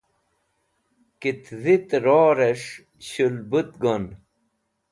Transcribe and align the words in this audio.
kitdhit 1.19 1.89
ror'esh 2.03 2.69
shulbut 3.07 3.71
gon 3.81 4.05